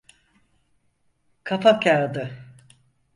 [1.43, 2.47] Kafakağıdı.